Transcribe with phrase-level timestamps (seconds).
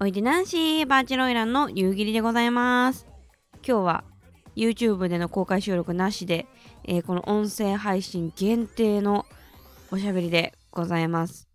[0.00, 3.08] おいでなんし、バーチャル花魁の夕霧でございます。
[3.66, 4.04] 今日は
[4.54, 6.46] YouTube での公開収録なしで、
[6.84, 9.26] えー、この音声配信限定の
[9.90, 11.48] おしゃべりでございます。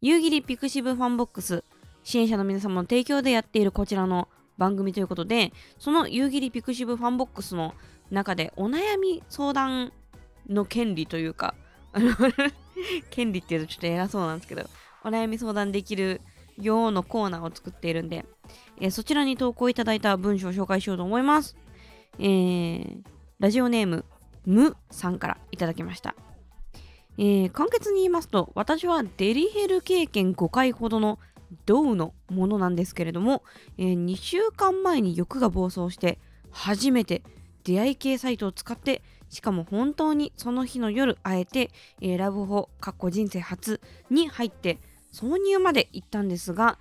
[0.00, 1.62] 夕霧ピクシブファンボックス
[2.02, 7.74] 支援者の皆様の提供でやっているこちらの番組ということでその夕霧ピクシブファンボックスの
[8.10, 9.92] 中でお悩み相談
[10.48, 11.54] の権利というか
[13.10, 14.62] 権利っていうとちょっと偉そうなんですけど
[15.04, 16.22] お悩み相談できる
[16.60, 18.24] 用のコーナーを作っているんで、
[18.80, 21.56] えー、そちらに投稿いただいた文章を紹介しようと思います。
[22.18, 23.02] えー、
[23.38, 24.04] ラジオネーム、
[24.46, 26.14] むさんからいただきました。
[27.18, 31.18] えー、簡潔に言いますと、私はデリヘル経験5回ほどの
[31.66, 33.42] ドウのものなんですけれども、
[33.78, 36.18] えー、2週間前に欲が暴走して
[36.50, 37.22] 初めて
[37.64, 41.70] 出会い系サイトを使ってしかも本当にその日の夜あえて、
[42.00, 44.78] えー、ラブホかっこ人生初に入って
[45.12, 46.78] 挿入まで行ったんですが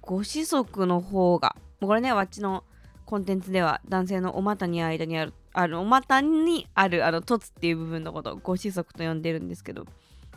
[0.00, 2.64] ご子息の方がこれねわっちの
[3.04, 9.86] コンテンツでは男性のお股に間にあるあるお股にあるあの凸っていう部分のことをご子息と呼んでるんですけど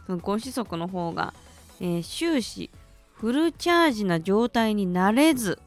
[0.05, 1.33] そのご子息の方が、
[1.79, 2.71] えー、終始
[3.13, 5.59] フルチャージな状態になれず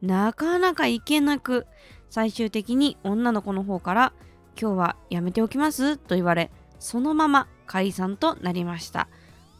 [0.00, 1.66] なかなか行けなく
[2.10, 4.12] 最終的に女の子の方から
[4.60, 9.08] 今日はやめておきますと言われそのまま解散となりました。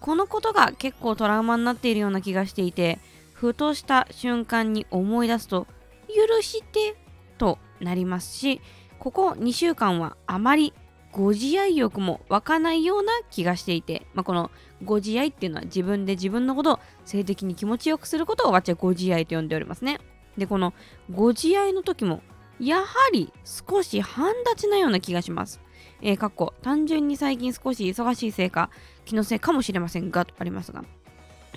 [0.03, 2.99] このことが結構トラウマになっているような気がしていて
[3.33, 5.67] ふとした瞬間に思い出すと
[6.09, 6.97] 許して
[7.39, 8.61] となりますし
[8.99, 10.75] ここ2週間はあまり
[11.13, 14.51] ご自愛欲も湧かないような気がしていて、まあ、この
[14.83, 20.01] ご自愛っていうのは自分で自分のことを性的に気持ちよくすることをわっちゃご自愛と呼んでおりますね。
[20.39, 20.73] で、この
[21.11, 22.23] ご自愛の時も
[22.59, 25.61] やはり少し半立ちなような気がします。
[26.03, 28.71] えー、かっこ単純に最近少し忙しいせいか
[29.05, 30.85] 気のせいかもしれませんがとありますが、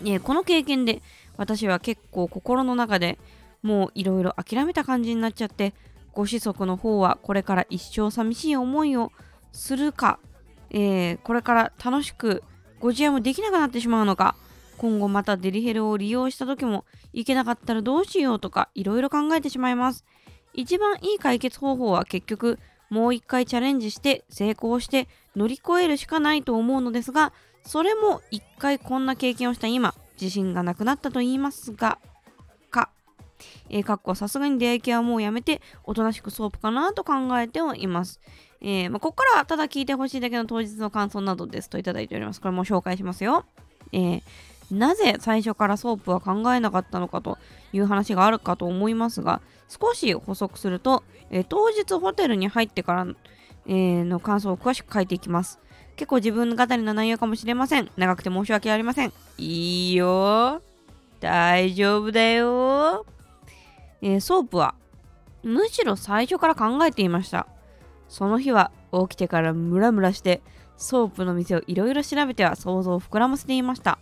[0.01, 1.01] えー、この経験で
[1.35, 3.17] 私は結構心の中で
[3.61, 5.73] もういろいろ諦めた感じになっちゃって
[6.13, 9.11] ご子息の方はこれから一生寂しい思いを
[9.51, 10.19] するか、
[10.69, 12.43] えー、これから楽しく
[12.79, 14.35] ご自愛もできなくなってしまうのか
[14.77, 20.03] 今後またデリヘルを利用した時もイけなかったらどうしようとかいろいろ考えてしまいます。
[20.53, 22.59] 一番いい解決方法は結局
[22.89, 27.33] もう一回チャレンジして成功して乗り越えるしかないと思うのですが
[27.65, 31.99] それも一回こんな経験をした今自信がなくなったと言いますが
[32.69, 32.89] か
[33.69, 38.19] え、かっこさすがに出会い系はもうやめておとなしくソープかなと考えてはいます
[38.67, 42.41] えー、まあ、ここからはただ聞いてほしいだけの当日の感想などですといただいております。
[42.41, 43.45] これも紹介しますよ。
[43.91, 44.21] えー、
[44.71, 47.37] なぜ最初からソープは考えなかったのかと
[47.75, 53.07] いう話があるかと思いますが、少し補足すると、えー、当日ホテルに入ってから、
[53.67, 55.59] えー、の感想を詳しく書いていきます。
[55.95, 57.89] 結構自分語りの内容かもしれません。
[57.97, 59.13] 長くて申し訳ありません。
[59.37, 60.61] いいよ。
[61.19, 63.05] 大丈夫だよ。
[64.01, 64.75] えー、ソープは
[65.43, 67.47] むしろ最初から考えていました。
[68.07, 70.41] その日は起きてからムラムラして
[70.77, 73.97] ソープの店をいろいろ調べては想像を膨らませていました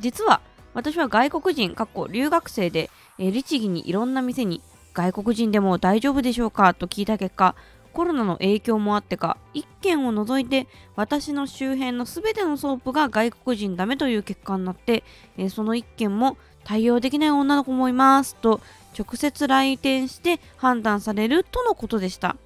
[0.00, 0.40] 実は
[0.74, 4.60] 私は外国人かっこ留学生で、え律儀にいろんな店に
[4.92, 6.74] 外国人でも大丈夫でしょうか？
[6.74, 7.54] と聞いた結果
[7.92, 10.66] コロナの影響もあってか1軒を除いて
[10.96, 15.04] 私の周辺の全てのソープが外国人ダメという結果になって、
[15.38, 18.34] えその1軒も対応できない女の子もいます。
[18.34, 18.60] と
[18.98, 22.36] 直接来店して判断されるとのことでした。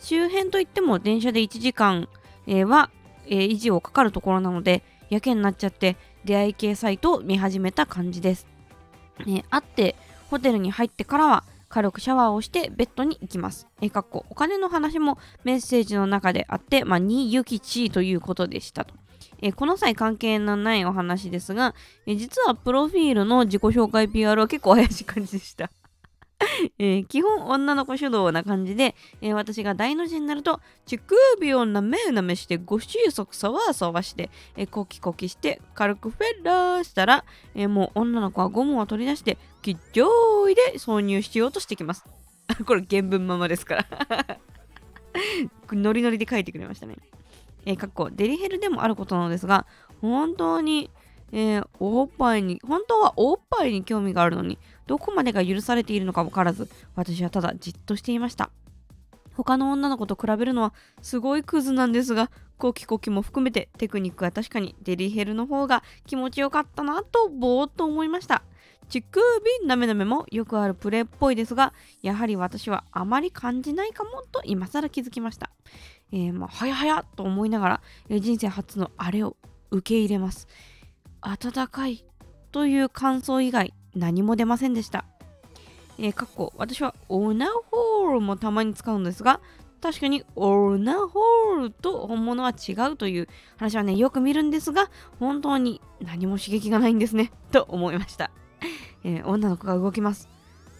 [0.00, 2.08] 周辺といっても電車で1時間、
[2.46, 2.90] えー、は、
[3.26, 8.57] えー、維持をかかるところなのでやけになっちゃって出会い系サイトを見始めた感じです。
[9.26, 9.96] え、会って
[10.30, 13.66] ホテルに入ってからは軽くシャワーをしてベッドに行きます。
[13.80, 18.94] え、かっこお金の話もメッセージの中であって、まあ、にゆきちということでしたと。
[19.40, 21.74] え、この際関係のないお話ですが、
[22.06, 25.70] え、実はプロフィールの自己紹介 PR は結構怪しい感じでした。
[26.78, 30.98] えー、基本女の子主導な感じで、えー、私が大の字になると乳
[31.36, 42.04] 首をなめなめしてご収束さわさわして、えー、コキコキして軽くフェラーしたら、えー、もう女の子はゴムを取り出して吉祥いで挿入しようとしてきます。
[42.64, 43.86] これ原文ままですから。
[45.72, 46.96] ノリノリで書いてくれましたね。
[47.66, 49.66] えー、かっこデリヘルでもあることなのですが
[50.00, 50.90] 本当に
[51.32, 54.58] えー、おっぱいに、本当はおっぱいに興味があるのに、
[54.88, 58.50] どこまでが許されているのか分からず、私はただじっとしていました。
[59.34, 68.42] 他の女の子と比べるのはすごいクズなんですが、コキコキも含めてテクニックは確かにデリヘルの方が気持ちよかったなとぼーっと思いました。
[68.88, 69.22] 乳首
[69.66, 75.50] なめなめもよくあるプレイっぽいですが、やはり私はあまり感じないかもと今更気づきました。
[76.12, 79.36] えー、まあ、はやはやと思いながら、え、人生初のあれを
[79.70, 80.48] 受け入れます。
[81.20, 82.06] 暖かい
[82.50, 85.04] という感想以外何も出ませんでした。
[85.98, 89.40] えー、かっこ私はオーナーホールもたまに使うんですが
[89.80, 98.30] 確かにオーナーホールと本物は違うという話はねよく見るんですが本当に何も刺激がないんですねと思いました、
[99.04, 100.28] えー、女の子が動きます。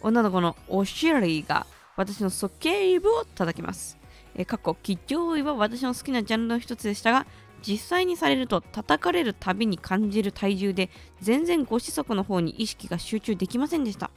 [0.01, 1.65] 女の子のお尻が
[1.97, 3.97] 私の鼠径部を叩きます、
[4.35, 7.25] えー、かっこ吉祥位は私の好きなジャンルの一つでしたが
[7.61, 10.89] 実際にされると叩かれるたびに感じる体重で
[11.21, 14.11] 全然ご子息の方に意識が集中できませんでした。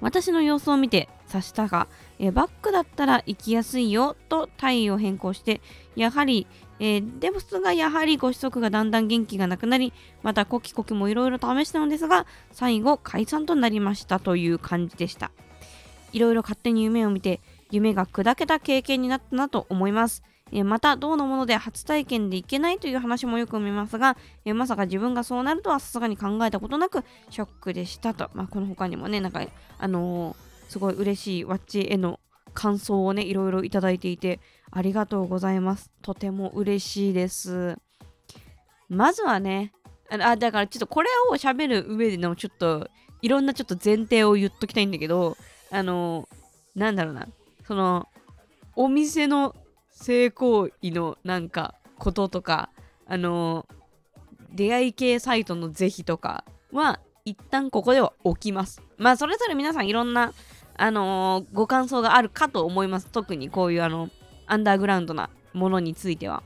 [0.00, 1.88] 私の様子を見て察したが、
[2.18, 5.60] えバックだったら行きやすいよと体位を変更して
[5.96, 6.46] やはり、
[6.78, 9.92] えー、デブスがやはりご子息がだんだん元気がなくなり
[10.22, 15.30] またコキコキもいろいろ試したのですが最後解散となりましたという感じでした。
[16.12, 20.22] いろいろ勝手に夢を見て夢が砕けた経験になったなと思います。
[20.52, 29.46] えまたどうのもので初体験でいけないという話もよく見ますが、えまさか自分がそうなるとはさすがに考えたことなくショックでしたと、まあ、この他にもねなんか
[29.78, 32.20] あのー、すごい嬉しいワッチへの
[32.54, 34.40] 感想をねいろいろいただいていて
[34.70, 35.90] ありがとうございます。
[36.02, 37.76] とても嬉しいです。
[38.88, 39.72] まずはね
[40.10, 42.88] あだからちょっとこれを喋る上でのちょっと
[43.20, 45.36] いろんなちょっと前提を言っときたいんだけど
[45.70, 47.28] あのー、なんだろうな。
[47.66, 48.08] その
[48.74, 49.54] お店の
[49.98, 52.70] 性行為のなんかこととか
[53.06, 53.66] あの
[54.52, 58.80] 出会い系サイトの是非とかは一旦ここでは置きます。
[58.96, 60.32] まあそれぞれ皆さんいろんな
[60.76, 63.08] あのー、ご感想があるかと思います。
[63.08, 64.08] 特にこういうあの
[64.46, 66.42] アンダーグラウンドなものについては。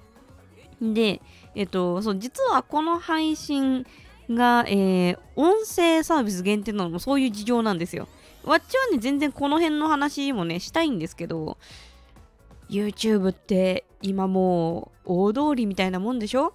[0.81, 1.20] で
[1.55, 3.87] えっとそう実はこの配信
[4.31, 8.08] が、えー、音声サービス限定なのもそういう事情なんですよ。
[8.44, 11.58] わっちはね、全然この辺の話もね、したいんですけど、
[12.72, 16.54] YouTube って今もう大通りみたいなもんでしょ？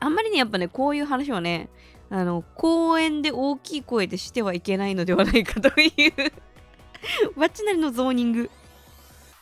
[0.00, 1.68] あんまりねやっぱねこういう話はね
[2.08, 5.92] あの公園で大きい声でしてはいけないのではないかとい
[7.36, 8.50] うわっちなりのゾーニング。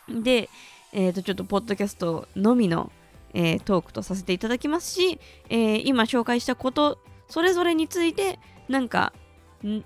[0.09, 0.51] で、
[0.93, 2.91] えー、とちょっとポッドキャストのみの、
[3.33, 9.13] えー、トークとさせていただきますし、えー、今紹介したことそれぞれについてなんか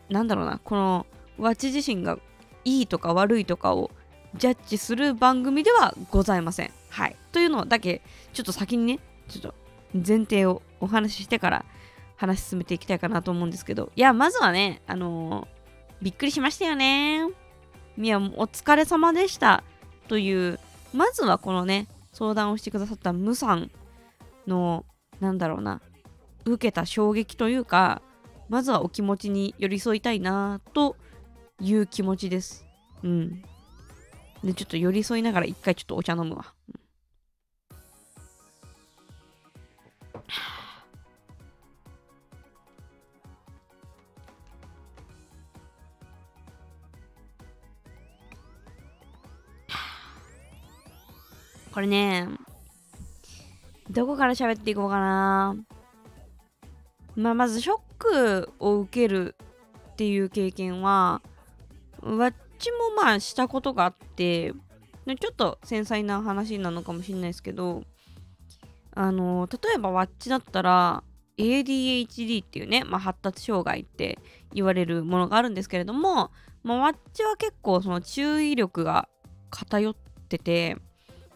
[0.09, 1.07] なんだろうなこの
[1.39, 2.19] わち自身が
[2.65, 3.91] いいとか悪いとかを
[4.37, 6.73] ジャッジする番組ではございません。
[6.91, 7.17] はい。
[7.33, 8.03] というのだけ、
[8.33, 9.55] ちょっと先にね、ちょっと
[9.95, 11.65] 前提をお話ししてから
[12.17, 15.47] 話進めていきたいかなと思うんですけど、いや、まずはね、あのー、
[16.03, 17.29] びっくりしましたよね。
[17.97, 19.63] みや、お疲れ様でした。
[20.09, 20.59] という、
[20.93, 23.71] まずはこのね、相談をしてくださったムさん
[24.47, 24.85] の、
[25.21, 25.81] なんだろうな、
[26.45, 28.03] 受けた衝撃というか、
[28.49, 30.97] まずはお気持ちに寄り添いたいなと
[31.61, 32.67] いう気持ちです。
[33.03, 33.43] うん。
[34.45, 36.53] で、ちょっと寄り添いながら一回ちょっとお茶飲むわ。
[51.73, 52.29] これね、
[53.91, 55.57] どこから喋っていこうかな。
[57.17, 59.35] まあ、まずショックを受ける
[59.93, 61.23] っていう経験は、
[62.59, 67.83] ちもまあしたことがあってちょっと繊細な話なのかもしれないですけど
[68.95, 71.03] あの例えばワッチだったら
[71.37, 74.19] ADHD っていうね、まあ、発達障害って
[74.53, 76.31] 言われるものがあるんですけれども、
[76.63, 79.09] まあ、ワッチは結構その注意力が
[79.51, 79.95] 偏っ
[80.29, 80.77] てて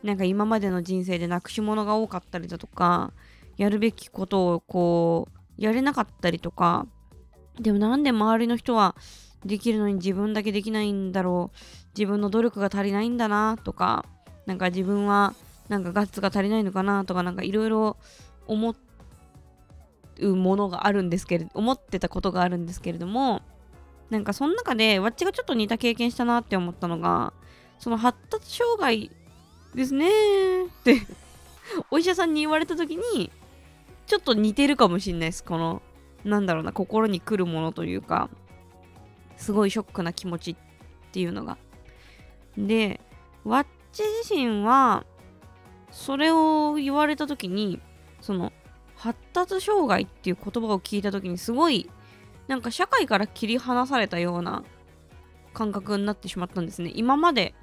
[0.02, 3.12] なんか今までの人生でなくし物が多かったりだとか
[3.56, 6.86] やるべきことをこうやれなかったりとか
[7.60, 8.94] でもなんで周りの人は
[9.44, 11.58] できるのに自分だけできないんだろう。
[11.98, 14.04] 自分の努力が足りないんだなとか
[14.46, 15.34] なんか自分は
[15.68, 17.96] なんかガッツが足りないのかなとかなんかいろいろ
[18.46, 18.74] 思
[20.20, 23.42] うものがあるんですけれど思ってたことがあるんですけれども
[24.10, 27.32] なんかその中でわっちがちょっと似た経験したなって思ったのが
[27.78, 29.10] その発達障害
[29.74, 31.02] ですねって
[31.90, 33.30] お医者さんに言われた時に
[34.06, 35.44] ちょっと似てるかもしんないです。
[35.44, 35.82] この
[36.24, 38.30] なんだろうな心に来るものというか。
[39.38, 40.56] すごいショックな気持ちっ
[41.12, 41.56] ていうのが。
[42.58, 43.00] で、
[43.44, 45.06] ワッチ自身は、
[45.90, 47.80] それを言われた時に、
[48.20, 48.52] その、
[48.96, 51.88] 発達障害っていう言葉を聞いた時にすごい、
[52.48, 54.64] なんか社会から切り離されたような
[55.54, 56.90] 感覚になってしまったんですね。
[56.94, 57.54] 今まで、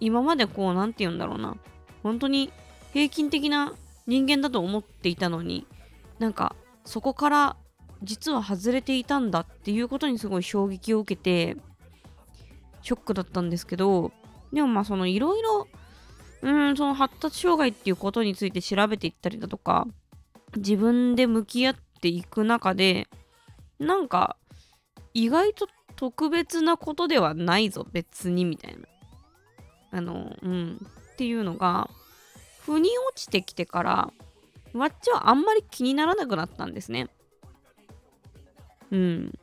[0.00, 1.56] 今までこう、なんて言うんだろうな。
[2.02, 2.52] 本当に
[2.92, 3.72] 平均的な
[4.06, 5.66] 人間だと思っていたのに、
[6.18, 7.56] なんかそこから
[8.02, 11.56] 実は外れていたんだっていうことにすごい衝撃を受けて
[12.82, 14.12] ショックだったんですけど
[14.52, 15.66] でもまあそのいろいろ
[16.42, 19.86] うんその発達障害っていうことについて調べていったりだとか
[20.56, 23.08] 自分で向き合っていく中で
[23.78, 24.36] なんか
[25.14, 28.86] 意外と特別なことではないぞ別にみたいな。
[29.90, 31.90] あのうんっていうのが
[32.60, 34.12] 腑に落ちてきてから
[34.74, 37.08] わっちはあんまり気にならなくなったんですね。
[38.90, 39.38] うん。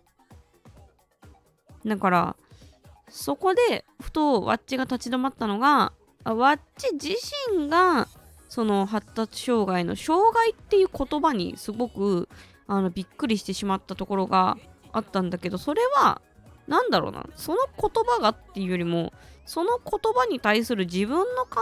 [1.86, 2.36] だから
[3.10, 7.10] そこでふとワッチが立ち止まったのがワッチ自
[7.52, 8.08] 身が
[8.50, 12.28] その発達障害の障害っていう言葉にすごく
[12.68, 14.58] あのびっくりしてしまったところが
[14.92, 16.22] あったんだけどそれは
[16.68, 19.14] 何だろうなその言葉がっていうよりも
[19.46, 21.62] その言葉に対する自分の考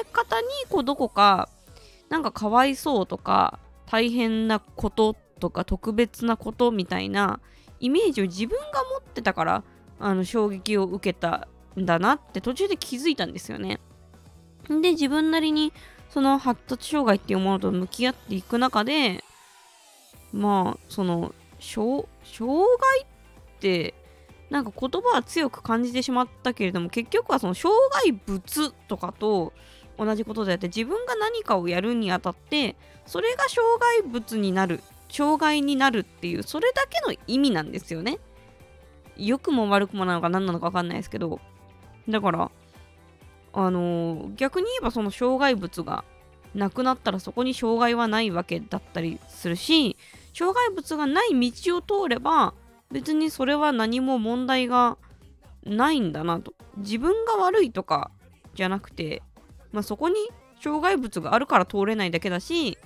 [0.00, 1.50] え方にこうどこか
[2.08, 7.40] なんかかわいそうとか大変なことっとか特別なことみたいな
[7.80, 9.64] イメージを自分が持ってたから
[9.98, 13.80] あの衝撃を受けたんだなって途中で気づいたんですよね。
[14.68, 15.72] で自分なりに
[16.10, 19.24] その発達障害っていうものと向き合っていく中で
[20.32, 23.04] まあその障害っ
[23.60, 23.94] て
[24.50, 29.52] なんか言葉は強く感じてしまったけれども結局はその障害物とかと
[29.98, 32.76] 同じことであって自分が何かをやるにあたって
[33.06, 33.66] それが障
[34.02, 38.18] 害物になる障害になるっていうそれだけの意味なんですよね。
[39.16, 41.40] 良くも悪くもなのか何なのか分かんないですけど。
[42.08, 42.50] だから
[43.52, 46.04] あのー、逆に言えばその障害物が
[46.54, 49.96] なくなったらそこに障害はないわけだったりするし
[50.32, 52.54] 障害物がない道を通れば
[52.90, 54.96] 別にそれは何も問題が
[55.64, 56.54] ないんだなと。
[56.76, 58.10] 自分が悪いとか
[58.54, 59.22] じゃなくて、
[59.72, 60.16] まあ、そこに
[60.60, 62.78] 障害物があるから通れないだけだし、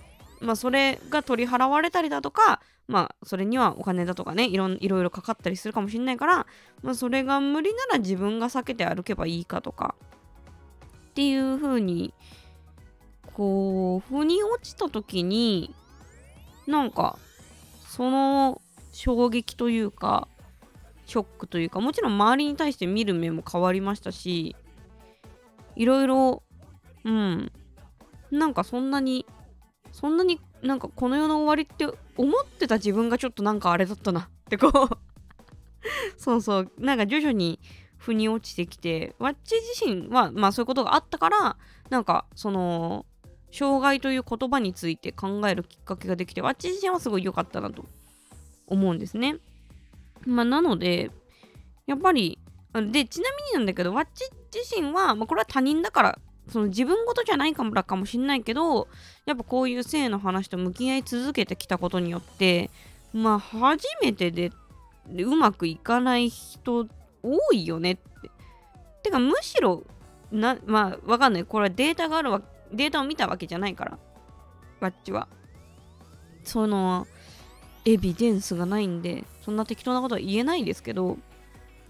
[0.43, 6.47] まあ、それが取り払われたりだとか、まあ、それにはお金だとかねいろいろいろかかったりするかもしれないから、
[6.83, 9.95] まあ、それが無理なら自分が避けて歩けばいいかとか
[11.11, 12.13] っていう風に
[13.35, 15.75] こう腑に落ちた時に
[16.67, 17.19] なんか
[17.89, 18.61] その
[18.93, 20.29] 衝撃というか
[21.07, 24.57] ショックというかもちろん周りに対して見る目も変わりましたし
[25.77, 26.43] いろいろ
[27.05, 27.53] うん
[28.31, 29.27] なんかそんなに
[29.93, 34.99] そんなになんかこの世の終わりって思ってた自分がちょっとなんかあれだったなってこう
[36.17, 37.61] そうそうなんか徐々に
[37.99, 41.57] 腑に落ちてきてわっち自身はまあそういうことがあったから
[41.91, 43.07] なんかその
[43.53, 47.85] 障害という言葉について考えるきっかけができてわっち自身はすごい良かったなと
[48.67, 49.37] 思うんですね。
[50.27, 51.11] まあ、なので、
[51.87, 52.39] やっぱり、
[52.73, 56.19] で、ちなみになんだけど、わっち自身は、まあ、これは他人だから、
[56.49, 58.89] その自分事じゃないかもかもしんないけど、
[59.27, 62.71] やっぱこういう性の話と向き合い続けてきたことによって、
[63.13, 64.51] まあ、初めてで
[65.19, 66.87] うまくいかない人
[67.23, 68.03] 多いよねって。
[69.05, 69.85] てか、むしろ、
[70.31, 71.45] な、まあ、わかんない。
[71.45, 73.99] これはデータがあるわ、データを見たわけじゃないから、
[74.81, 75.29] わっちは。
[76.45, 77.07] その、
[77.85, 81.19] エビデンスがないんでそんな適当なことは言えないですけど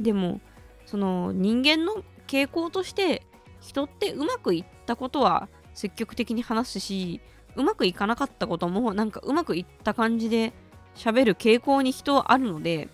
[0.01, 0.41] でも
[0.87, 3.23] その人間の傾向として
[3.63, 7.21] 人ってうまくいったことは積極的に話すし
[7.57, 10.53] うまくいかなかったこともなんかうまくいった感じで
[10.95, 12.89] 喋る傾向に人はあるので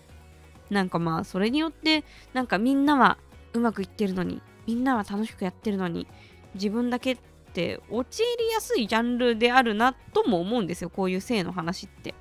[0.70, 3.18] なんかまあそれによってなんかみんなは
[3.52, 6.06] うまくいってるのにみんなは楽しくやってるのに
[6.54, 7.18] 自分だけっ
[7.52, 12.14] て陥りやすいジャンルであるなとも思うんですよこういう性の話って。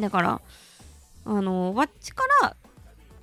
[0.00, 0.40] だから、
[1.24, 2.56] あの、わっちから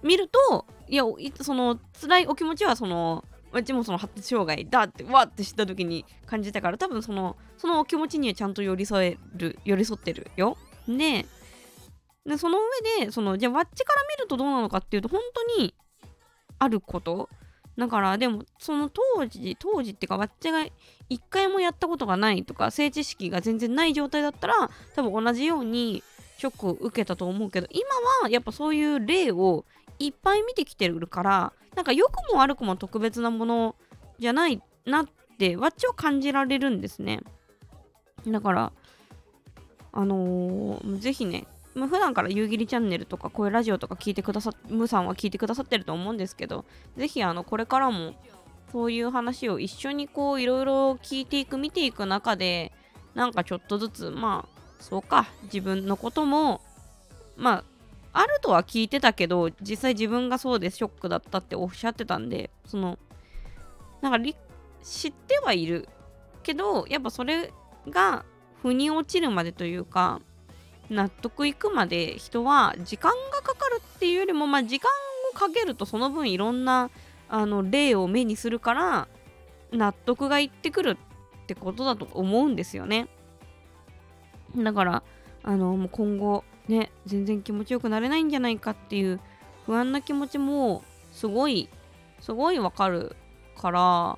[0.03, 1.03] 見ると、いや、
[1.41, 3.23] その、辛いお気持ちは、その、
[3.55, 10.57] わっちもその発達障害だって、わって知った時に感じたから、多分その、そのお気持ちにはちゃんと寄り添える、寄り添ってるよ。
[10.88, 11.25] で、
[12.25, 12.59] でその
[13.00, 15.74] 上で、その、じゃあ、わっちから見るとどうなのかっていうと、本当に、
[16.59, 17.29] あること
[17.77, 20.65] だからでもその当時当時っていうかわっちが
[21.09, 26.01] 一回もやったことがないとか性知識が全然ない状態だったら多分同じように
[26.38, 27.83] ショックを受けたと思うけど今
[28.24, 29.65] はやっぱそういう例を
[30.00, 33.75] いっぱい見てきてるからなんか良くも悪くも特別なもの
[34.20, 37.22] じゃないなってわっちを感じられるんですね。
[38.27, 38.72] だから
[39.91, 46.63] あのー、ぜひねまあ、普段から夕霧チャンネルとかこういうラジオとか聞いてくださっムさんは聞いてくださってると思うんですけど
[46.96, 48.13] ぜひあのこれからも
[48.72, 52.72] そういう話を一緒にこういろいろ聞いていく見ていく中で
[53.13, 56.62] なんかちょっとずつまあそうか自分のことも
[57.36, 57.63] まあ
[58.17, 62.98] あるとは聞いてたけど実際自分がそうでショックだったっておっしゃってたんでその
[64.01, 64.29] なんか
[64.81, 65.89] 知ってはいる
[66.41, 67.51] けどやっぱそれ
[67.89, 68.24] が
[68.62, 70.22] 腑に落ちるまでというか
[70.89, 74.89] 納得いくまで人は時間がかかるっていうよりもまあ時間
[75.34, 76.91] をかけるとその分いろんな
[77.27, 79.07] あの例を目にするから
[79.74, 80.98] 納得がいってくる
[81.43, 83.10] ってことだと思うんですよね。
[84.55, 85.03] だから
[85.43, 89.19] あのもう今後ね全然気持ちよくなれないんじゃないかっていう
[89.65, 91.69] 不安な気持ちもすごい
[92.19, 93.15] すごいわかる
[93.57, 94.17] から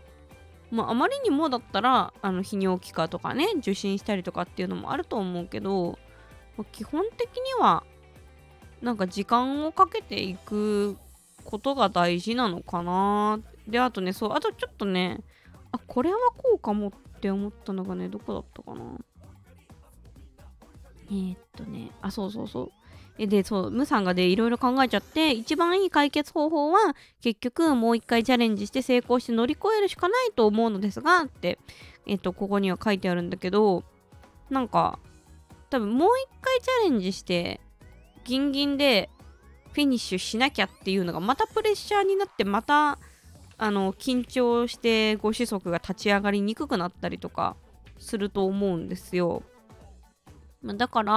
[0.69, 5.97] まあ、あまりにもだったらあの泌尿器科とかね受診したりとかっていうのもあると思うけど、
[6.57, 7.83] まあ、基本的には
[8.81, 10.97] なんか時間をかけていく
[11.43, 15.21] ことが大事なのかなであとねそうあとちょっとね
[15.71, 18.97] あこれはこうかもって思ったのがねどこだったかな。
[21.09, 22.71] えー、っとねあそうそうそ
[23.19, 31.57] うでそうムさんがでいろいろ考えちゃって一番いい解決方法は結局もう一回チャレンジして成功して乗り越えるしかないと思うのですがって
[32.05, 33.83] えっとここには書いてあるんだけど
[34.51, 34.99] なんか
[35.71, 37.59] 多分もう一回チャレンジして
[38.23, 39.09] ギンギンで
[39.71, 42.99] フィニッシュしなきゃっていうのがまたプレッシャーになってまた
[43.57, 47.55] あの緊張してご子息が立ち上がりにくくなったりとか
[47.97, 49.43] すると思うんですよ。
[50.63, 51.13] だから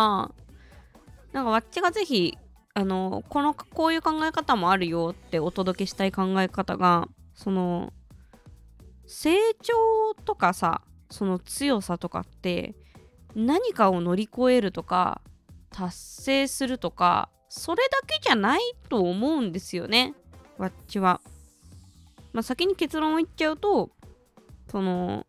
[1.33, 2.37] なんかわっちがぜひ
[2.75, 7.93] あのこのこういう考え方もあるよってお届けしたい考え方がその
[9.07, 12.75] 成長とかさその強さとかって
[13.35, 15.21] 何かを乗り越えるとか
[15.71, 20.15] 達成するとかそれだけじゃないと思うんですよね
[20.59, 21.21] わっちは。
[22.33, 23.91] まあ、先に結論を言っちゃうと
[24.71, 25.27] その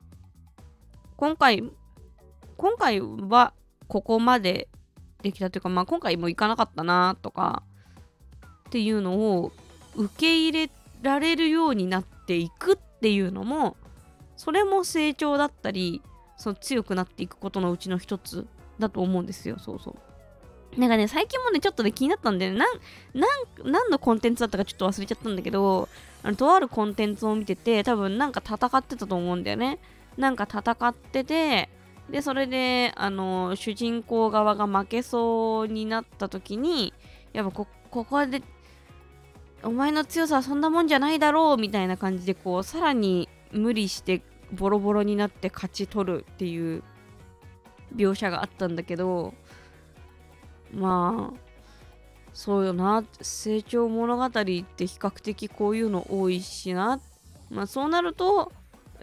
[1.18, 1.64] 今回
[2.58, 3.54] 今回は
[3.92, 4.70] ここまで
[5.22, 7.64] できたというか、まあ、今回も行かなかったなとか
[8.70, 9.52] っていうのを
[9.98, 10.72] 受け入れ
[11.02, 13.76] られるようになっていくっていうのも
[14.38, 16.02] それも成長だったり
[16.38, 18.48] その強くなっていくことのうちの一つ
[18.80, 19.60] だと思うんですよ。
[19.60, 19.92] そうそ
[20.78, 20.80] う。
[20.80, 22.70] なんかね最近もねちょっとね気になったんで、ね、なん
[23.70, 25.90] 何のコンテンツだったかちょっと忘れちゃったんだけど
[26.24, 29.80] あのとあるコンテンツを見てて多分なんか戦ってたと思うんだよね。
[30.16, 31.70] なんか戦ってて
[32.12, 36.94] でそれであの主人公側が負けそうになった時に
[37.32, 38.44] やっぱこここで
[39.64, 44.22] お前の強さはそんなもんじゃないだろうみたいな感じでこうさらに無理して
[44.52, 46.84] ボロボロになって勝ち取るっていう
[47.96, 49.34] 描写があったんだけど
[50.74, 51.52] まあ
[52.34, 57.00] そうよな成長物語って比較的こういうの多いしな。
[57.50, 58.52] まあそうなると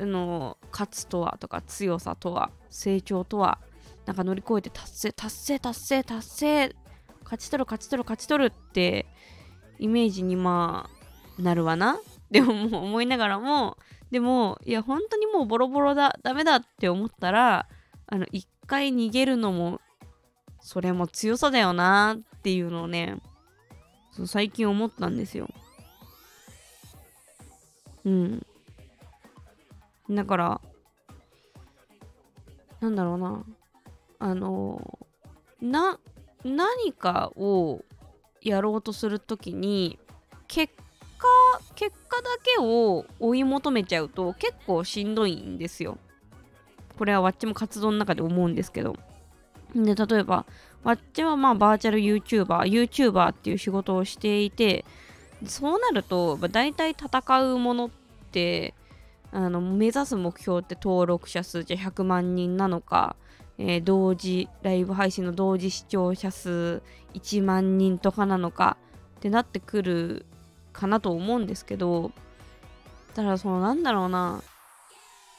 [0.05, 3.59] の勝つとはとか強さとは成長とは
[4.07, 6.77] なんか乗り越えて達成達成達成達成
[7.25, 9.07] 勝ち取る勝ち取る勝ち取るって
[9.79, 10.89] イメージにま
[11.39, 12.01] あなるわな。
[12.31, 13.79] でももう思いながらも
[14.11, 17.67] でもいや本当にもうボロボロだダメだって思ったら
[18.07, 19.81] あの一回逃げるのも
[20.61, 23.17] それも強さだよなっていうのをね
[24.13, 25.49] そう最近思ったんですよ。
[28.05, 28.47] うん。
[30.11, 30.61] だから
[32.81, 33.45] なんだろうな。
[34.21, 34.99] あの
[35.61, 35.99] な
[36.45, 37.85] 何かを
[38.43, 39.99] やろうとする時に
[40.47, 40.73] 結
[41.19, 41.27] 果
[41.75, 45.99] 結果だけを追い求めちゃうと結構しんどいんですよ。
[46.97, 48.97] これはわっちも活動の中で思うんですけど。
[49.75, 50.47] で例えば
[50.83, 54.85] わっちはまあバーチャル YouTuberYouTuber っていう仕事をしていて
[55.45, 57.91] そうなると大体戦うものっ
[58.33, 58.75] て
[59.31, 63.17] あの目指す目標って登録者数じゃ100万人なのか、
[63.59, 66.83] えー、同時ライブ配信の同時視聴者数
[67.15, 68.77] 1万人とかなのか
[69.19, 70.27] ってなってくる
[70.73, 72.13] かなと思うんですけど
[73.15, 74.43] ただそのなんだろうな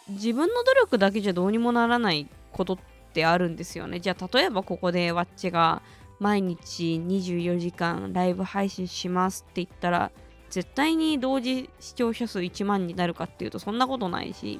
[0.10, 2.78] 自分の努力だけじゃどうにもならないことっ
[3.14, 4.00] てあるんですよね。
[4.00, 5.82] じゃあ例えばここでワッチが
[6.20, 10.12] 毎日24時間ライブ配信しますって言ったら
[10.50, 14.60] 絶対に同時視聴者数1万になるかっていうとそんなことないし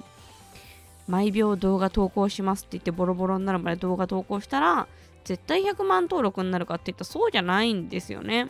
[1.08, 4.88] 毎秒動画投稿しますって言ってボロボロになるまで動画投稿したら
[5.24, 8.50] 絶対100万登録になるかって言ったらそうじゃないんですよね。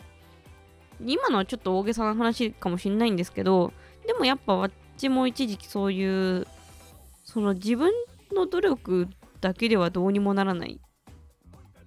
[1.04, 3.72] 今のはちょっと大げさな話かもしんないんですけど
[4.06, 6.46] でもやっぱわっちも一時期そういう
[7.24, 7.90] その自分
[8.32, 9.08] の努力
[9.40, 10.78] だけではどうにもならない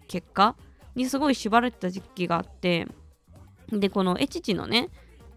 [0.08, 0.56] 結果
[0.96, 2.88] にすごい縛られてた時期があって
[3.72, 4.90] でこのエチチのね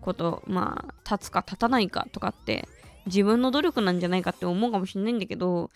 [0.07, 2.66] ことまあ立つか立たないかとかって
[3.07, 5.71] 自分の努力なんじゃないかって思うかもしれないんだけど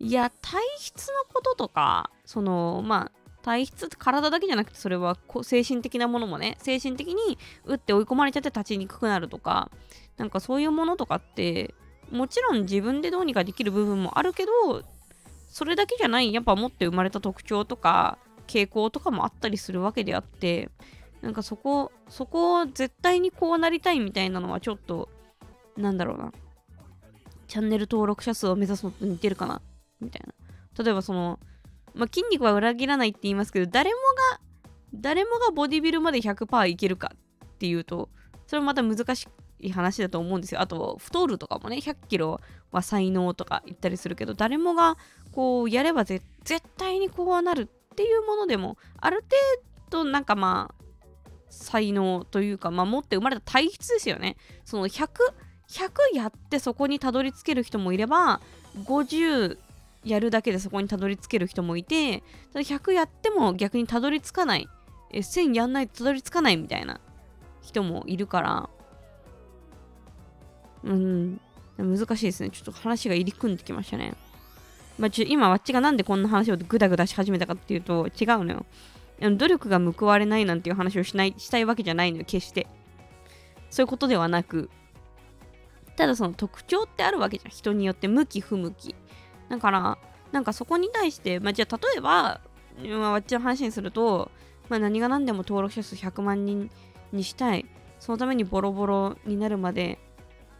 [0.00, 9.70] いや体質のこととかそのまあ体質って体だけじゃなくてそれは精神的なものもね精神的に打って追い込まれちゃって立ちにくくなるとか
[10.16, 11.74] なんかそういうものとかって
[12.10, 14.82] もちろん自分でどうにかできる部分もあるけど
[15.50, 20.70] それだけじゃないやっぱ持って生まれた特徴とか傾向とかもあったりするわけであって
[21.22, 25.08] なんかそこ、そこを絶対にこうなりたいみたいなのはちょっと、
[25.76, 26.32] なんだろうな。
[27.46, 29.62] チャンネル登録者数を目指すのと似てるかな
[30.00, 30.34] みたいな。
[30.84, 31.38] 例えばその、
[31.94, 33.96] まあ、筋肉は裏切らないって言いますけど、誰も
[34.32, 34.40] が
[34.94, 37.18] 誰もがボディビルまで100%いけるかっ
[37.58, 38.08] ていうと
[38.46, 39.28] それもまた難し
[39.60, 44.96] い話だと思うんですよあと太るとかもね100キロは才能とか言ったりするけど誰もが
[45.32, 46.22] こうやれば絶
[46.76, 49.24] 対にこうなるっていうものでもある
[49.90, 50.77] 程度なんかまあ
[51.58, 54.36] 才能というか、まあ、持って生まれた体質ですよね。
[54.64, 55.08] その100
[55.68, 58.40] 100やってそこにたどり着ける人もいれば
[58.84, 59.58] 50
[60.04, 62.20] やるだけでそこにたどり着ける人もいて
[62.54, 64.66] ただ100やっても逆にたどり着かない
[65.12, 67.00] 1000やんないとたどり着かないみたいな
[67.62, 68.70] 人もいるから。
[70.84, 71.40] うん。
[71.76, 72.50] 難しいですね。
[72.50, 74.14] ちょっと話が入り組んできましたね。
[74.98, 78.66] まあ、ち今、わっちがなんでこんな話をグダグダし始めたかっていうと、違うのよ。
[79.20, 82.66] 努力が報われないなんていう話をしないしたいわけじゃないのよ、決して。
[83.70, 84.70] そういうことではなく、
[85.96, 87.50] ただその特徴ってあるわけじゃん。
[87.50, 88.94] 人によって向き不向き。
[89.48, 89.98] だから、
[90.30, 92.40] なんかそこに対して、まあ、じゃあ例えば、
[92.98, 94.30] まあ、わっちの話にすると、
[94.68, 96.70] まあ、何が何でも登録者数100万人
[97.12, 97.66] にしたい。
[97.98, 99.98] そのためにボロボロになるまで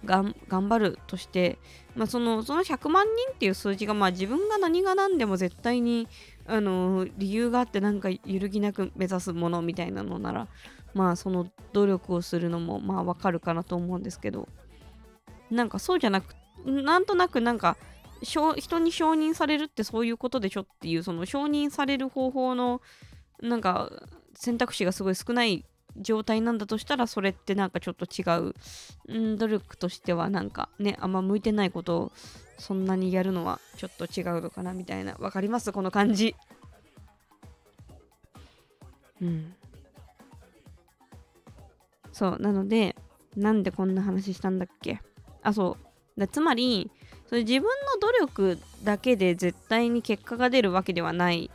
[0.04, 1.58] が頑張るとして、
[1.94, 6.08] まあ、そのその100万人っていう数字が、まあ、自分が何が何でも絶対に
[6.48, 10.48] あの理由があってなんか揺るぎなく目指すものみたいなのなら
[10.94, 14.48] まあその努力をするのもまあわかるかなと思うんですけど。
[15.50, 16.34] なんかそうじゃなく
[16.64, 17.76] なんとなくなんか
[18.20, 22.80] 人に承認されるってそういうことでしょっていうその承認される方法の
[23.40, 23.90] なんか
[24.34, 25.64] 選択肢がすごい少ない
[25.96, 28.54] 状態なんだとしたらそれってなんかちょっと違う、
[29.08, 32.12] うん、努力としてはなんかねあんま向いてないことを
[32.58, 35.14] そんなにやるのはちょっと違うのかなみたいな。
[35.18, 35.72] わかります？
[35.72, 36.34] この感じ。
[39.22, 39.54] うん。
[42.12, 42.96] そうなので
[43.36, 45.00] なんでこんな話したんだっけ？
[45.42, 45.78] あそ
[46.16, 46.20] う。
[46.20, 46.90] だつまり
[47.28, 47.68] それ自分の
[48.00, 51.50] 努力だけで絶対に結果が出るわけではない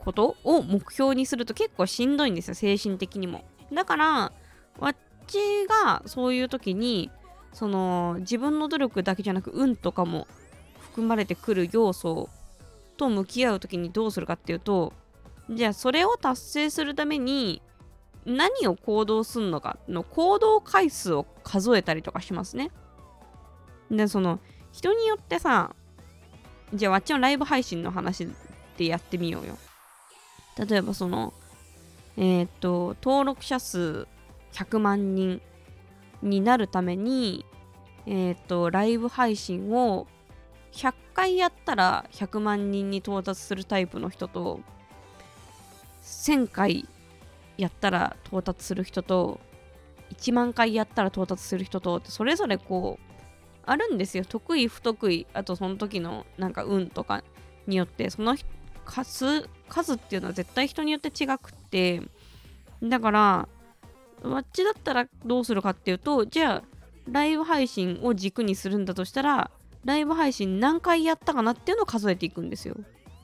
[0.00, 3.44] ことを目標にすると結構しんどいんですよ精神的にも。
[3.72, 4.32] だから
[4.78, 7.10] わっちがそういう時に
[7.54, 10.26] その自分の努力だけじゃなく運とかも
[10.92, 12.28] 含まれてくる要素
[12.98, 14.92] と向き合う時にどうするかっていうと
[15.50, 17.62] じゃあそれを達成するために
[18.26, 22.70] 何を行動するのかの行動回数を数えたりとかしますね。
[23.90, 24.38] でその
[24.70, 25.74] 人によってさ
[26.72, 28.28] じゃあわっちのライブ配信の話
[28.76, 29.56] でやってみようよ。
[30.68, 31.32] 例えばその
[32.18, 34.06] えっ、と登録者数
[34.52, 35.40] 100万人
[36.22, 37.46] になるために
[38.06, 40.06] えっ、とライブ配信を
[40.72, 44.60] 100回やったら100万人に到達するタイプの人と
[46.02, 46.88] 1000回
[47.58, 49.40] やったら到達する人と
[50.18, 53.12] 1万回やったら到達する人とそれぞれこう
[53.64, 54.24] あるんですよ。
[54.24, 55.26] 得意不得意。
[55.32, 57.22] あとその時のなんか運とか
[57.66, 58.36] によってその
[58.84, 62.02] 数数っていうのは絶対人によって違くって
[62.82, 63.48] だから
[64.22, 66.62] わっちだったらどうするかっていうとじゃあ
[67.10, 69.50] ライブ配信を軸にするんだとしたら
[69.84, 72.76] ライブ配信何回やったかなっていうのを数えていくんですよ。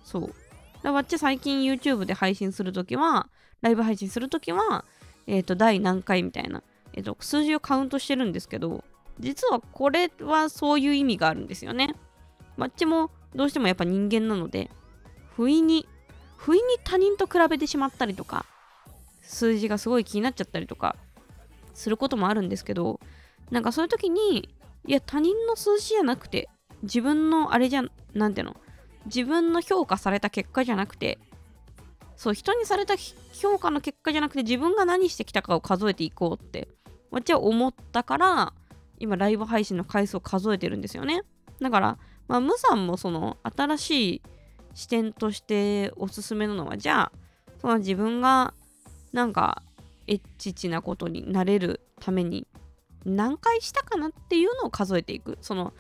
[0.05, 0.35] そう。
[0.83, 3.29] だわっち最近 YouTube で配信するときは
[3.61, 4.85] ライブ配信するときは
[5.27, 6.63] えっ、ー、と第何回みたいな、
[6.95, 8.85] えーと数字をカウントしてるんですけど
[9.21, 11.95] 実はこれはそういう意味があるんですよね。
[12.57, 14.71] わっちもどうしてもやっぱ人間なので
[15.37, 15.87] 不意に
[16.37, 18.47] 不意に他人と比べてしまったりとか
[19.23, 20.97] 数字がすごい気になっちゃったりとか
[21.75, 23.01] することもあるんですけど
[23.51, 24.49] なんかそういう時に
[24.89, 26.49] いや他人の数字じゃなくて
[26.83, 27.83] 自分のあれじゃ
[28.15, 28.57] なんていうの？
[29.05, 31.19] 自分の評価された結果じゃなくて
[32.17, 32.95] そう人にされた
[33.33, 36.69] 評価の結果じゃなくて自分が何してきたかを数えていこうって
[37.11, 38.55] 私は思ったから
[38.99, 41.23] 今ライブ配信の回数を数えてるんですよね。
[41.61, 44.23] だから、まあ、ムさんもその新しい
[44.75, 47.13] 視点としておすすめなのはじゃあ
[47.61, 48.55] その自分が
[49.13, 49.63] なんか
[50.07, 52.47] エッチチなことになれるために
[53.09, 55.39] 何回したかなっていうのを数えていく。
[55.41, 55.73] その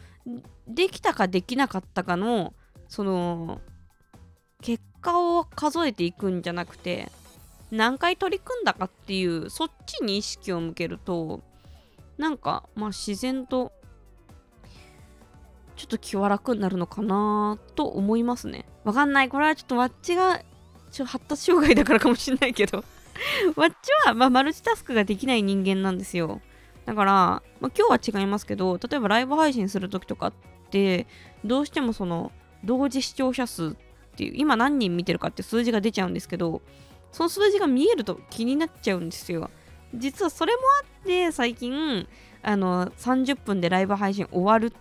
[0.66, 2.52] できたかできなかったかの
[2.88, 3.60] その
[4.60, 7.10] 結果を数えていくんじゃなくて
[7.70, 11.42] 何回取り組んだかっていうそっちに意識を向けると
[12.18, 13.72] なんかまあ自然と
[15.76, 18.66] ちょっと気は楽になるのかなと思いますね。
[18.84, 19.28] わかんない。
[19.28, 20.42] これはちょっとわっちが
[20.90, 22.84] ちょ発達障害だからかもしんないけど。
[23.54, 23.74] わっち
[24.06, 26.40] は、まあ、マルチタスクができない人間なんですよ。
[26.88, 30.32] だから、まあ、今日は違いますけど例えばライブ配信する時とかっ
[30.70, 31.06] て
[31.44, 32.32] どうしてもその
[32.64, 33.70] 同時視聴者数っ
[34.16, 36.62] ていう今何人見てるかって数字が出ちゃうんですけど
[37.12, 39.50] その数字が見えると気になっちゃうんですよ。
[39.94, 42.08] 実はそれもあって最近
[42.42, 44.72] あの30分でライブ配信終わる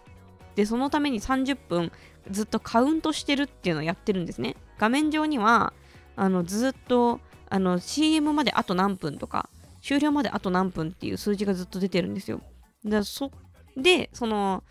[0.56, 1.92] でそのために30分
[2.32, 4.56] ずっとカウントしてるっていうのをやってるんですね。
[4.78, 5.74] 画面上には
[6.16, 9.50] あのずっとあの CM まであと何分とか
[9.88, 12.42] 終了まであと何分っていう数字がずっと出てるんですよ。
[12.84, 13.32] でそ
[13.78, 14.62] でその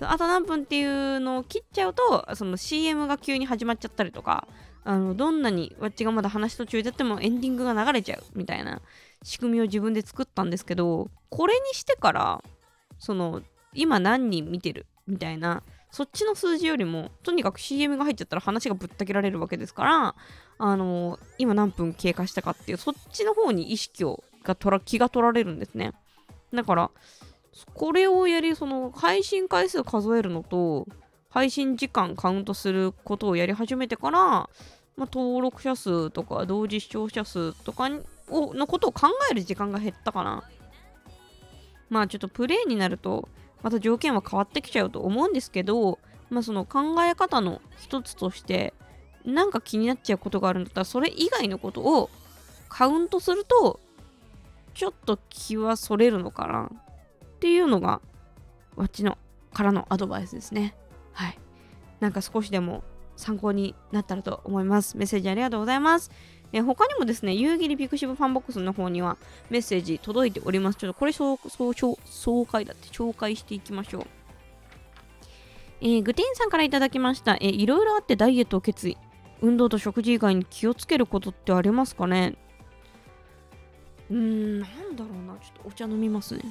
[0.00, 4.46] あと何分っていうのを切っちゃうとその CM が急に始まっちゃったりとか
[4.84, 8.82] あのどんなにわっちがまだ話途中でってもエンディングが流れちゃうみたいな
[9.22, 12.44] 仕組みを自分で作ったんですけどこれにしてから
[12.98, 13.40] その
[13.72, 20.14] 今何人見てるみたいなそっちの数字よりもとにかく CM が入っちゃったら話がぶった切られるわけですから
[20.58, 25.92] あの今何分経過したかっていうそっちの方に意識をがとら気が取られるんですね。
[26.52, 26.90] だから
[27.74, 30.86] これをやりその配信回数数えるのと
[31.28, 34.48] 配信時間カウントすることをやり始めてから、ま
[35.00, 37.90] あ、登録者数とか同時視聴者数とか
[38.28, 40.42] をのことを考える時間が減ったかな。
[41.90, 43.28] まあちょっとプレイになると
[43.62, 45.98] また条件は変わってきちゃうと思うんですけど
[46.30, 48.74] まあその考え方の一つとして
[49.24, 52.10] なんか気になっちゃうことがあるんだったらそれ以外のことを
[52.68, 53.80] カウントすると
[54.78, 58.00] ちょっと気はそれるのかなっていうのが
[58.76, 59.18] わっちの
[59.52, 60.76] からのアドバイスですね
[61.12, 61.38] はい
[61.98, 62.84] なんか少しでも
[63.16, 66.12] 参考になったらと思いますメッセージありがとうございます
[66.52, 69.18] え他にもですね、夕霧ピクシブファンボックスの方には
[69.50, 70.78] メッセージ届いております。
[70.78, 74.06] ちょっとこれそうそう紹介だって紹介していきましょう。
[75.82, 77.34] えー、グテンさんからいただきました。
[77.34, 78.96] えー、いろいろあってダイエットを決意。
[79.42, 82.36] 運動と食事以外に気をつけることってありますかね？
[84.10, 85.34] うん、なんだろうな。
[85.34, 86.42] ちょっとお茶飲みますね。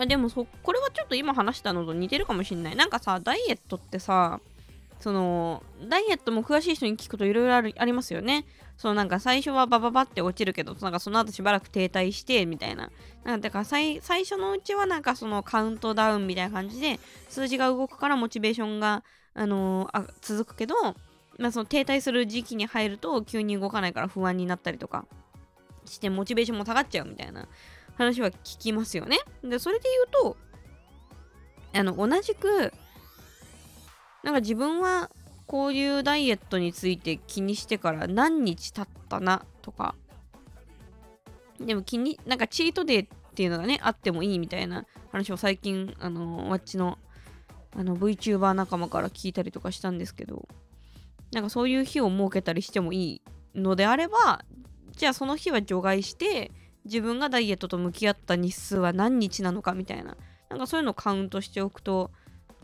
[0.00, 4.40] あでもそこれはちょっと今話したのと似てるかもしんないなんかさダイエットってさ
[5.00, 8.44] そのダイエットも詳しい人に聞くといろいろありますよね。
[8.76, 12.90] そのなんか最初はバババって落ちるけどなんかその後しばらく停滞してみたいな。
[13.24, 19.02] なんだから最初のうちはなんかそのカウントダウンみたいな感じで数字が動くからモチベーションが、
[19.34, 20.74] あのー、あ続くけど、
[21.38, 25.06] まあ、その停滞する時期に入ると急に動かないから不安になったりとか
[25.84, 27.48] してモチベーションも下がっちゃうみたいな。
[28.00, 29.18] 話は聞きますよね。
[29.44, 30.36] で、それで言うと、
[31.74, 32.72] あの、同じく、
[34.22, 35.10] なんか自分は
[35.46, 39.94] こういうダイエットについて気にしてから何日経ったなとか、
[41.58, 46.98] でも気に、なんかチートデーっていうのがね、あってもいいみたいな話を最近、あの、わっちの、
[47.76, 50.48] あの、VTuber 仲間から聞いたりとかしたんですけど、
[51.32, 53.22] なんかそういう日を設けたりしてもいい
[53.54, 54.44] のであれば、
[54.96, 56.50] じゃあその日は除外して、
[56.84, 60.16] 自分がダイエットと向き合った日数は何日なのかみたいな。
[60.48, 62.10] なんかそういうのをカウントしておくと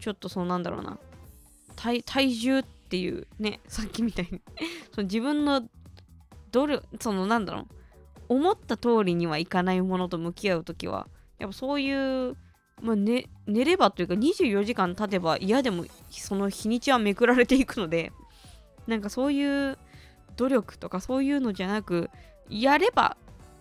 [0.00, 0.98] ちょっとそうなんだろうな。
[1.76, 4.40] 体重っていうね さっきみたいに
[4.92, 5.68] その自分の
[6.50, 7.66] どれそのなんだろう
[8.28, 11.08] 思った通りにはいかないものと向き合う時は
[11.38, 12.36] やっぱそういう
[12.82, 18.12] まあね、寝ればというか24時間経てば嫌でもその日にちはめくられていくので
[18.86, 19.78] なんかそういう
[20.36, 22.10] 努力とかそういうのじゃなく
[22.50, 23.16] やれば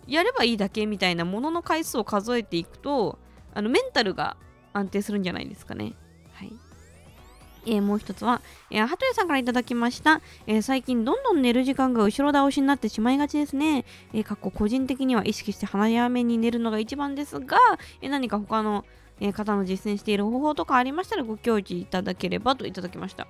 [0.06, 3.18] やればいいだけみたいなものの回数を数えていくと
[3.54, 4.36] あのメンタルが
[4.72, 5.94] 安定するんじゃないですかね。
[7.66, 13.84] えー、もう一つは、えー、鳩谷さんからいただきました、えー、最近どんどん寝る時間が後ろ倒しになってしまいがちですね。
[14.12, 17.58] えー、かっこ個人的には意識して早めに寝るのが一番ですが、
[18.00, 18.84] え、何か他の、
[19.20, 23.26] え、方の実践している方法とかありましたらご教示いただければといただきました。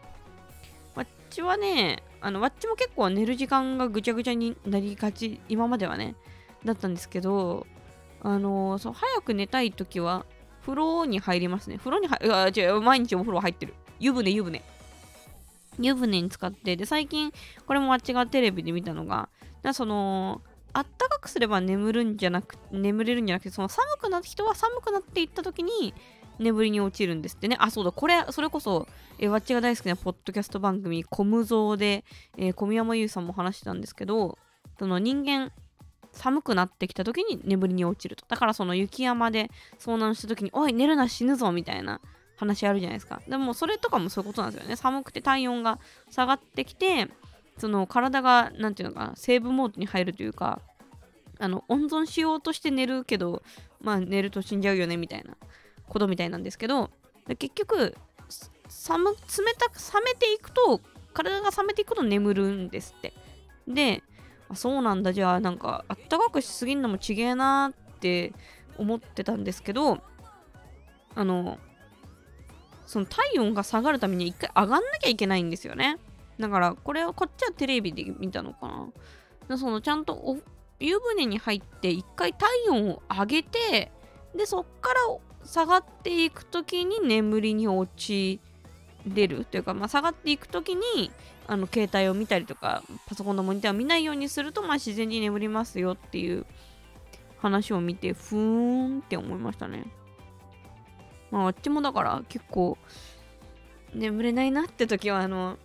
[0.94, 6.14] わっちはね、あの、わっちも結構寝る時間がぐちゃぐちゃになりがち、今まではね。
[6.64, 7.66] だったんですけど、
[8.20, 10.26] あの、そう早く寝たい時は
[10.66, 11.78] 風呂に入りますね。
[11.78, 13.74] 風呂に入あ違う毎日お風呂入ってる。
[14.00, 14.62] 湯船湯船。
[15.78, 17.32] 湯船に使ってで最近
[17.66, 19.28] これもあっちがテレビで見たのが
[19.62, 20.40] だその
[20.72, 25.94] あったかくすれば眠るんじゃなく眠れるんじゃなくてその寒くなった人は寒くなっていった時に
[26.38, 32.04] 眠りに落ちるんですってねあそうだこれそれこそえわっちが大好きなポッドキャスト番組「コムゾーで」
[32.36, 34.38] えー、小宮山優さんも話してたんですけど
[34.78, 35.52] その人間
[36.16, 38.24] 寒くなってきた時に眠りに落ちると。
[38.26, 42.00] だからその雪山で遭難した時に、おい、寝るな死ぬぞみたいな
[42.36, 43.22] 話あるじゃないですか。
[43.28, 44.76] でもそれとかもそういうことなんですよね。
[44.76, 45.78] 寒くて体温が
[46.10, 47.08] 下がってきて、
[47.58, 50.60] その体が、なんていうのかな、セーブモードに入るというか、
[51.38, 53.42] あの温存しようとして寝るけど、
[53.80, 55.36] まあ寝ると死んじゃうよねみたいな
[55.88, 56.90] ことみたいなんですけど、
[57.38, 57.94] 結局、
[58.68, 59.14] 寒冷
[59.58, 60.80] たく冷めていくと、
[61.12, 63.12] 体が冷めていくと眠るんですって。
[63.66, 64.02] で、
[64.48, 65.12] あそうなんだ。
[65.12, 68.32] じゃあなんかあったかくしすぎんのもちげえなって
[68.78, 69.98] 思ってたんですけど
[71.14, 71.58] あの
[72.86, 75.98] その体温が下がるために一回上がんなきゃいけないんですよね。
[76.38, 78.90] だからこれはこっちはテレビで見たのか
[79.48, 79.56] な。
[79.56, 80.38] そのちゃんと
[80.78, 83.90] 湯船に入って一回体温を上げて
[84.34, 85.00] でそっから
[85.44, 88.40] 下がっていく時に眠りに陥
[89.06, 91.10] れるというか、まあ、下がっていく時に
[91.46, 96.44] あの携帯を見たりとかパソコンのモニターを見ないようにすると、まあ、自然に眠りますよっていう
[97.38, 99.84] 話を見てふーんって思いましたね。
[101.30, 102.78] まああっちもだから結構
[103.94, 105.58] 眠れないなって時はあの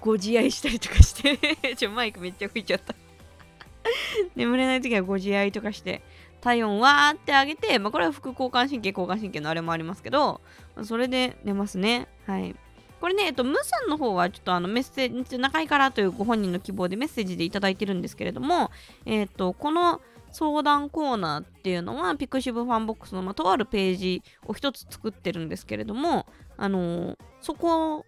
[0.00, 1.38] ご自愛したりとかして
[1.76, 2.94] ちょマイクめっちゃ吹いちゃった
[4.36, 6.02] 眠れない時はご自愛とかして
[6.40, 10.40] 体温わーって上げて、まあ、これは副交感神経交感神経のあれもありますけど
[10.82, 12.08] それで寝ますね。
[12.26, 12.54] はい。
[13.00, 18.70] これね、えっと、ムさんの方はちょっとあのメッセージ、長いからというご本人の希望でメッセージでいただいてるんですけれども、
[19.06, 20.00] えっと、この
[20.32, 28.04] 相談コーナーっていうのは、ピクシブファンボックスの、まあ、とあるページを一つ作ってるんですけれども、あのー、そこ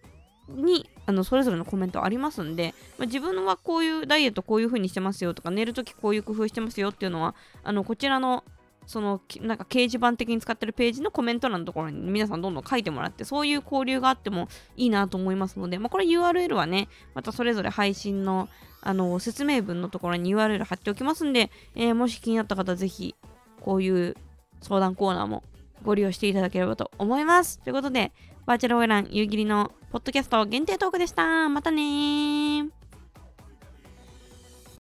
[0.56, 8.44] にあのそれぞれのコメントありますんで、まあ、自分はこういうダイエットこういう風にしてますよとか寝るときこういう工夫してますよっていうのはあのこちらの
[8.86, 18.48] そのなんか掲示板的に使ってるページのコメント欄のところに皆さんどんどん書いてもらってそういう交流があってもいいなと思いますので、まあ、これ URL はねまたそれぞれ配信の
[18.82, 23.14] あの説明文のところに URL 貼っておきますんで、えー、もし気になった方ぜひ
[23.60, 24.16] こういう
[24.62, 25.44] 相談コーナーも
[25.82, 27.58] ご利用していただければと思います。
[27.60, 28.12] ということで、
[28.50, 31.48] バーチャルオイラン夕霧のポッドキャスト限定トークでした。
[31.48, 32.79] またね